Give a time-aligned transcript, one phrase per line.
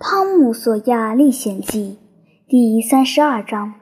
[0.02, 1.98] 《汤姆·索亚历险记》
[2.50, 3.74] 第三十二章。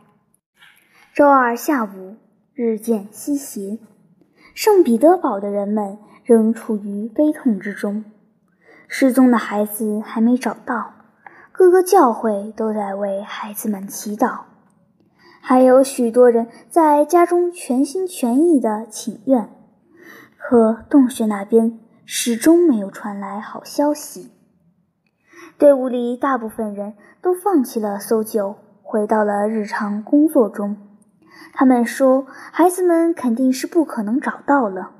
[1.14, 2.16] 周二下午，
[2.54, 3.78] 日渐西斜，
[4.52, 8.04] 圣彼得堡的人们仍处于悲痛之中。
[8.88, 10.92] 失踪的孩子还没找到，
[11.52, 14.40] 各个教会都在为孩子们祈祷，
[15.40, 19.48] 还有许多人在家中全心全意的请愿。
[20.36, 24.32] 可洞穴那边始终没有传来好消息。
[25.58, 30.76] 队伍里大部分人都放弃了搜救，回到了日常工作中。
[31.52, 34.92] 他们说，孩子们肯定是不可能找到了。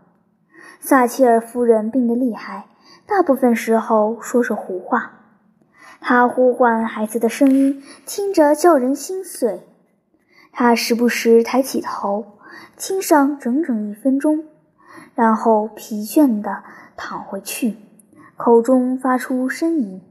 [0.81, 2.67] 撒切尔夫人病得厉害，
[3.07, 5.13] 大部分时候说着胡话。
[6.01, 9.63] 她呼唤孩子的声音听着叫人心碎。
[10.51, 12.39] 她时不时抬起头，
[12.77, 14.43] 听上整整一分钟，
[15.15, 16.65] 然后疲倦地
[16.97, 17.77] 躺回去，
[18.37, 20.03] 口中发出呻吟。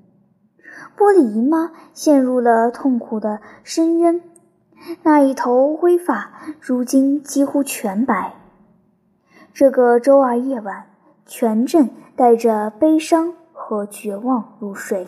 [0.98, 4.22] 玻璃姨妈陷入了痛苦的深渊，
[5.04, 8.34] 那一头灰发如今几乎全白。
[9.54, 10.88] 这个周二夜晚，
[11.26, 15.08] 全镇带着悲伤和绝望入睡。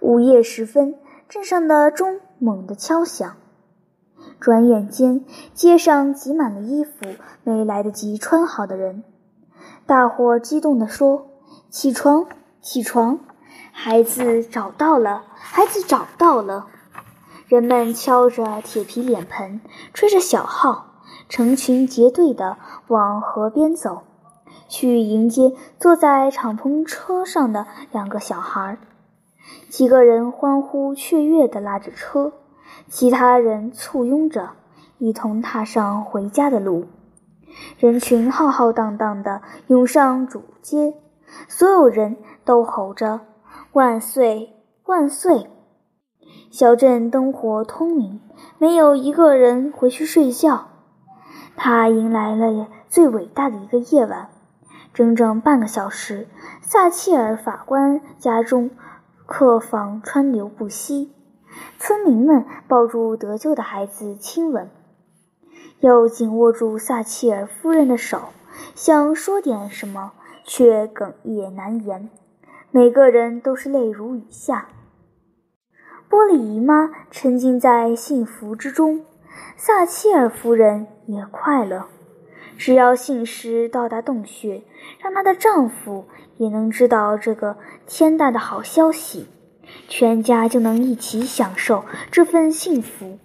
[0.00, 0.96] 午夜时分，
[1.28, 3.36] 镇上的钟猛地敲响，
[4.38, 7.06] 转眼间，街上挤满了衣服
[7.42, 9.04] 没来得及穿好的人。
[9.86, 11.28] 大伙激动地说
[11.70, 12.26] ：“起床，
[12.60, 13.20] 起床！”
[13.76, 16.68] 孩子找到了，孩子找到了！
[17.48, 19.60] 人们敲着铁皮脸盆，
[19.92, 24.04] 吹着小号，成群结队地往河边走，
[24.68, 28.78] 去迎接坐在敞篷车上的两个小孩。
[29.68, 32.32] 几个人欢呼雀跃地拉着车，
[32.88, 34.50] 其他人簇拥着，
[34.98, 36.86] 一同踏上回家的路。
[37.78, 40.94] 人群浩浩荡荡地涌上主街，
[41.48, 43.20] 所有人都吼着。
[43.74, 44.54] 万岁！
[44.84, 45.50] 万岁！
[46.52, 48.20] 小镇灯火通明，
[48.56, 50.68] 没有一个人回去睡觉。
[51.56, 54.30] 他迎来了最伟大的一个夜晚。
[54.92, 56.28] 整整半个小时，
[56.62, 58.70] 撒切尔法官家中
[59.26, 61.12] 客房川流不息，
[61.80, 64.70] 村民们抱住得救的孩子亲吻，
[65.80, 68.20] 又紧握住撒切尔夫人的手，
[68.76, 70.12] 想说点什么，
[70.44, 72.08] 却哽咽难言。
[72.76, 74.66] 每个人都是泪如雨下。
[76.08, 79.04] 波利姨妈沉浸在幸福之中，
[79.56, 81.86] 撒切尔夫人也快乐。
[82.58, 84.64] 只要信使到达洞穴，
[84.98, 89.28] 让她的丈夫也能知道这个天大的好消息，
[89.86, 93.20] 全家就能一起享受这份幸福。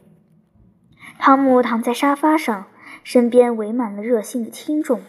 [1.18, 2.68] 汤姆躺在沙发上，
[3.04, 5.02] 身边围满了热心的听众，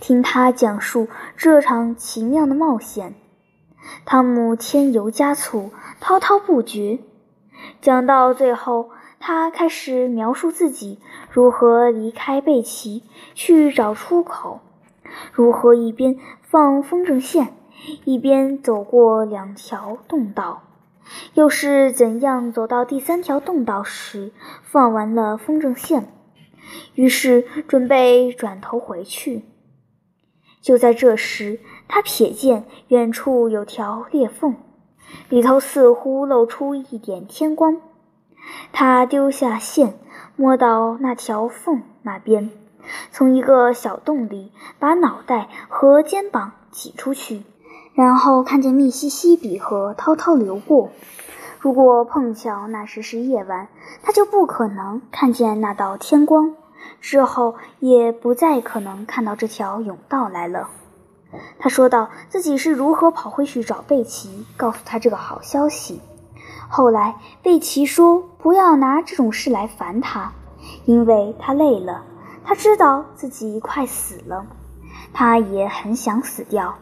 [0.00, 1.06] 听他讲述
[1.36, 3.14] 这场奇妙的冒险。
[4.04, 5.70] 汤姆添油加醋，
[6.00, 6.98] 滔滔不绝。
[7.80, 10.98] 讲到最后，他开始描述自己
[11.30, 13.04] 如何离开贝奇
[13.34, 14.60] 去找出口，
[15.32, 17.54] 如何一边放风筝线，
[18.04, 20.62] 一边走过两条洞道，
[21.34, 24.32] 又是怎样走到第三条洞道时
[24.62, 26.08] 放完了风筝线，
[26.94, 29.44] 于是准备转头回去。
[30.60, 31.58] 就在这时，
[31.94, 34.56] 他瞥见远处有条裂缝，
[35.28, 37.82] 里头似乎露出一点天光。
[38.72, 39.92] 他丢下线，
[40.34, 42.50] 摸到那条缝那边，
[43.10, 47.42] 从一个小洞里把脑袋和肩膀挤出去，
[47.92, 50.88] 然后看见密西西比河滔滔流过。
[51.60, 53.68] 如果碰巧那时是夜晚，
[54.02, 56.56] 他就不可能看见那道天光。
[57.02, 60.70] 之后也不再可能看到这条甬道来了。
[61.58, 66.00] 他说道：“自己是如何跑回去找贝奇，告诉他这个好消息。
[66.68, 70.32] 后来贝奇说不要拿这种事来烦他，
[70.84, 72.04] 因为他累了。
[72.44, 74.46] 他知道自己快死了，
[75.12, 76.74] 他也很想死掉。”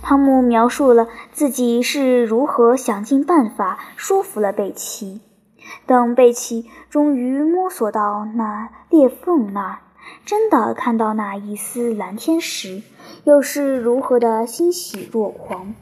[0.00, 5.20] 汤姆描述了自己是如何想尽办法说服了贝奇。
[5.84, 9.78] 等贝奇终于摸索到那裂缝那儿，
[10.24, 12.82] 真的看到那一丝蓝天时，
[13.24, 15.74] 又是如何的欣喜若狂。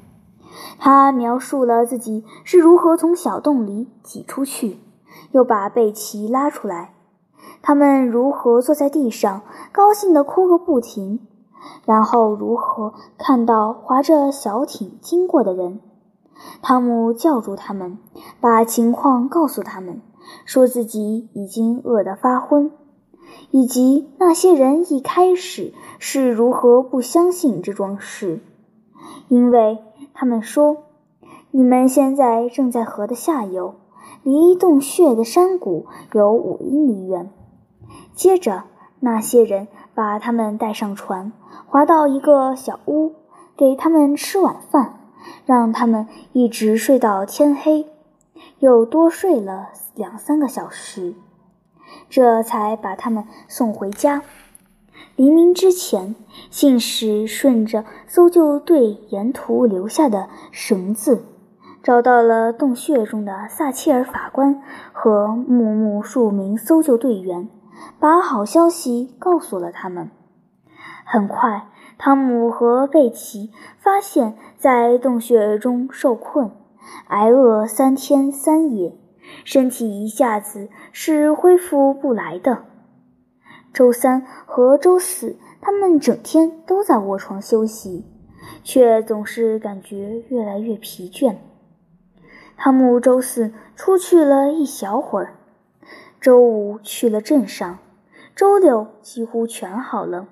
[0.79, 4.79] 他描述了自己是如何从小洞里挤出去，
[5.33, 6.95] 又把贝奇拉出来，
[7.63, 9.43] 他们如何坐在地上
[9.73, 11.27] 高兴地哭个不停，
[11.85, 15.81] 然后如何看到划着小艇经过的人。
[16.63, 17.99] 汤姆叫住他们，
[18.41, 20.03] 把情况告诉他们，
[20.45, 22.71] 说自己已经饿得发昏，
[23.51, 28.41] 以及那些人一开始是如何不相信这桩事，
[29.29, 29.79] 因为
[30.13, 30.77] 他们说，
[31.51, 33.75] 你们现在正在河的下游，
[34.23, 37.31] 离洞穴的山谷有五英里远。
[38.15, 38.65] 接着，
[39.01, 41.33] 那些人把他们带上船，
[41.67, 43.13] 划到一个小屋，
[43.57, 45.01] 给他们吃晚饭，
[45.47, 47.87] 让他们一直睡到天黑，
[48.59, 51.15] 又多睡了两三个小时，
[52.09, 54.23] 这才把他们送回家。
[55.17, 56.15] 黎明之前，
[56.51, 61.25] 信使顺着搜救队沿途留下的绳子。
[61.83, 64.63] 找到了洞穴中的撒切尔法官
[64.93, 67.49] 和木木数名搜救队员，
[68.01, 70.11] 把好消息告诉了他们。
[71.05, 71.69] 很快，
[71.99, 76.51] 汤姆和贝奇发现，在洞穴中受困、
[77.09, 78.97] 挨饿三天三夜，
[79.45, 82.65] 身体一下子是恢复不来的。
[83.73, 88.05] 周三和周四，他们整天都在卧床休息，
[88.63, 91.37] 却总是感觉越来越疲倦。
[92.57, 95.35] 汤姆周四出去了一小会儿，
[96.21, 97.79] 周五去了镇上，
[98.37, 100.29] 周六几乎全好了。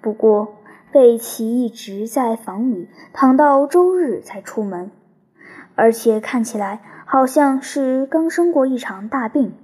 [0.00, 0.56] 不过
[0.90, 4.90] 贝奇一直在房里躺到周日才出门，
[5.76, 9.54] 而且看起来好像是刚生过一场大病。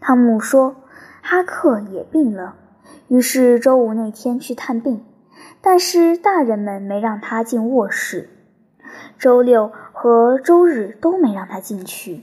[0.00, 0.76] 汤姆说
[1.22, 2.56] ：“哈克也病了。”
[3.08, 5.04] 于是周五那天去探病，
[5.60, 8.28] 但是大人们没让他进卧室。
[9.18, 12.22] 周六和周日都没让他进去。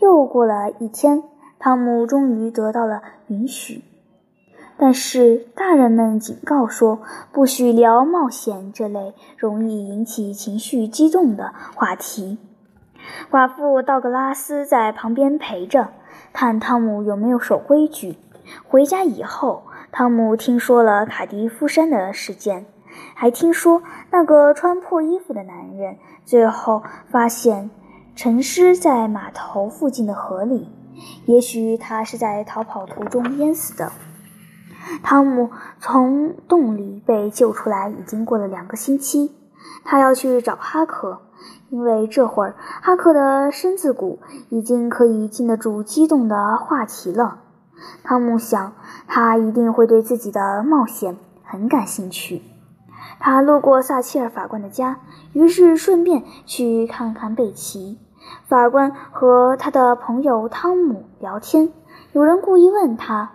[0.00, 1.22] 又过了一天，
[1.58, 3.82] 汤姆终于得到了允许，
[4.76, 7.00] 但是大人们警告说，
[7.32, 12.38] 不许聊冒险这类容易引起情绪激动的话题。
[13.30, 15.88] 寡妇道格拉斯在旁边陪着，
[16.32, 18.18] 看汤姆有没有守规矩。
[18.68, 22.66] 回家以后，汤姆听说了卡迪夫山的事件。
[23.16, 27.70] 还听说那个穿破衣服的男人最后发现
[28.14, 30.68] 沉尸在码头附近的河里，
[31.26, 33.90] 也许他是在逃跑途中淹死的。
[35.02, 35.50] 汤姆
[35.80, 39.34] 从洞里被救出来已经过了两个星期，
[39.84, 41.22] 他要去找哈克，
[41.70, 47.40] 因为这会儿哈克的身子骨已经可以经得住激动的话题了。
[48.02, 48.72] 汤姆想，
[49.06, 52.42] 他一定会对自己的冒险很感兴趣。
[53.18, 55.00] 他路过撒切尔法官的家，
[55.32, 57.98] 于是顺便去看看贝奇。
[58.46, 61.72] 法官和他的朋友汤姆聊天。
[62.12, 63.32] 有人故意问他，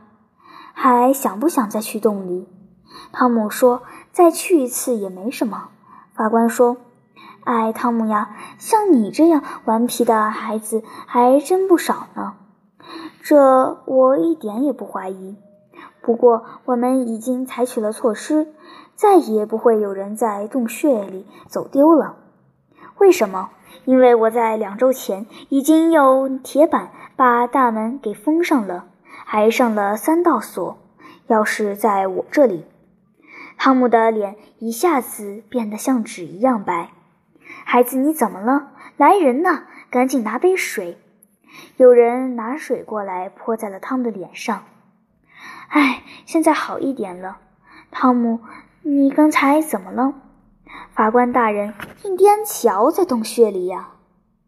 [0.73, 2.47] 还想不想再去洞里？
[3.11, 5.69] 汤姆说：“再去一次也没什么。”
[6.15, 6.77] 法官说
[7.51, 12.35] ：“哎，汤姆呀，像你这样顽皮的孩子还真不少呢。
[13.23, 15.35] 这我一点也不怀疑。
[16.01, 18.53] 不过我们已经采取了措施。”
[18.99, 22.17] 再也不会有人在洞穴里走丢了。
[22.97, 23.49] 为什么？
[23.85, 28.87] 因为我在两周前已经用铁板把大门给封上了，
[29.23, 30.77] 还上了三道锁。
[31.29, 32.65] 钥匙在我这里。
[33.57, 36.91] 汤姆的脸一下子变得像纸一样白。
[37.71, 38.71] 孩子，你怎么了？
[38.97, 40.97] 来人呐，赶紧拿杯水。
[41.77, 44.63] 有人拿水过来，泼在了汤的脸上。
[45.67, 47.37] 哎，现在好一点了，
[47.91, 48.39] 汤姆。
[48.81, 50.15] 你刚才怎么了，
[50.95, 51.75] 法官大人？
[52.05, 53.89] 印第安乔在洞穴里呀。